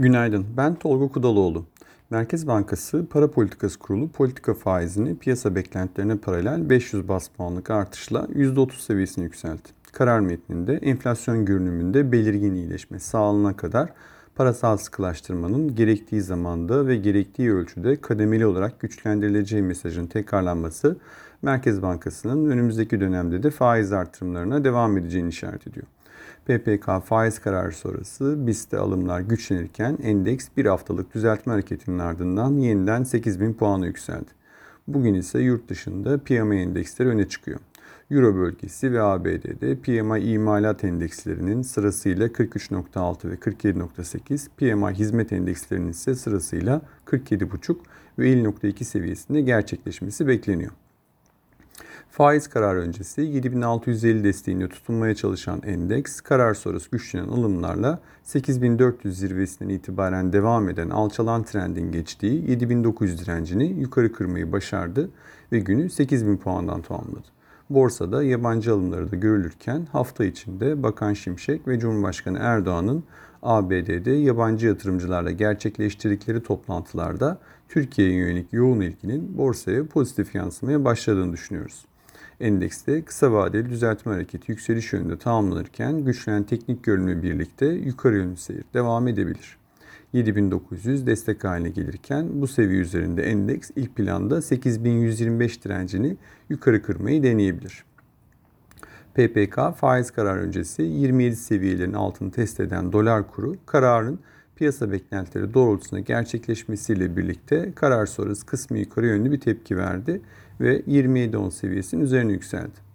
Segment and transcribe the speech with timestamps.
[0.00, 1.64] Günaydın, ben Tolga Kudaloğlu.
[2.10, 8.72] Merkez Bankası Para Politikası Kurulu politika faizini piyasa beklentilerine paralel 500 bas puanlık artışla %30
[8.72, 9.72] seviyesine yükseltti.
[9.92, 13.92] Karar metninde enflasyon görünümünde belirgin iyileşme sağlanana kadar
[14.34, 20.96] parasal sıkılaştırmanın gerektiği zamanda ve gerektiği ölçüde kademeli olarak güçlendirileceği mesajın tekrarlanması
[21.42, 25.86] Merkez Bankası'nın önümüzdeki dönemde de faiz artırımlarına devam edeceğini işaret ediyor.
[26.48, 33.54] PPK faiz kararı sonrası BIST'te alımlar güçlenirken endeks bir haftalık düzeltme hareketinin ardından yeniden 8000
[33.54, 34.30] puanı yükseldi.
[34.86, 37.60] Bugün ise yurt dışında PMI endeksleri öne çıkıyor.
[38.10, 46.14] Euro bölgesi ve ABD'de PMI imalat endekslerinin sırasıyla 43.6 ve 47.8, PMI hizmet endekslerinin ise
[46.14, 47.76] sırasıyla 47.5
[48.18, 50.72] ve 50.2 seviyesinde gerçekleşmesi bekleniyor.
[52.10, 60.32] Faiz kararı öncesi 7650 desteğinde tutunmaya çalışan endeks karar sonrası güçlenen alımlarla 8400 zirvesinden itibaren
[60.32, 65.10] devam eden alçalan trendin geçtiği 7900 direncini yukarı kırmayı başardı
[65.52, 67.37] ve günü 8000 puandan tamamladı.
[67.70, 73.04] Borsada yabancı alımları da görülürken hafta içinde Bakan Şimşek ve Cumhurbaşkanı Erdoğan'ın
[73.42, 81.84] ABD'de yabancı yatırımcılarla gerçekleştirdikleri toplantılarda Türkiye'ye yönelik yoğun ilginin borsaya pozitif yansımaya başladığını düşünüyoruz.
[82.40, 88.64] Endekste kısa vadeli düzeltme hareketi yükseliş yönünde tamamlanırken güçlenen teknik görünümle birlikte yukarı yönlü seyir
[88.74, 89.58] devam edebilir.
[90.12, 96.16] 7900 destek haline gelirken bu seviye üzerinde endeks ilk planda 8125 direncini
[96.48, 97.84] yukarı kırmayı deneyebilir.
[99.14, 104.20] PPK faiz karar öncesi 27 seviyelerin altını test eden dolar kuru kararın
[104.56, 110.20] piyasa beklentileri doğrultusunda gerçekleşmesiyle birlikte karar sonrası kısmı yukarı yönlü bir tepki verdi
[110.60, 112.88] ve 27.10 seviyesinin üzerine yükseldi.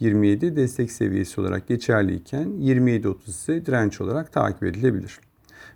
[0.00, 5.20] 27 destek seviyesi olarak geçerliyken 27.30 ise direnç olarak takip edilebilir.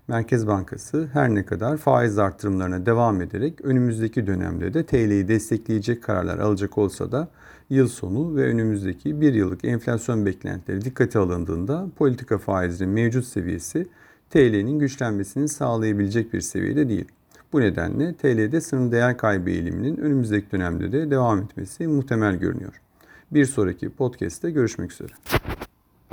[0.08, 6.38] Merkez Bankası her ne kadar faiz artırımlarına devam ederek önümüzdeki dönemde de TL'yi destekleyecek kararlar
[6.38, 7.28] alacak olsa da
[7.70, 13.89] yıl sonu ve önümüzdeki bir yıllık enflasyon beklentileri dikkate alındığında politika faizinin mevcut seviyesi
[14.30, 17.08] TL'nin güçlenmesini sağlayabilecek bir seviyede değil.
[17.52, 22.80] Bu nedenle TL'de sınır değer kaybı eğiliminin önümüzdeki dönemde de devam etmesi muhtemel görünüyor.
[23.30, 25.12] Bir sonraki podcast'te görüşmek üzere.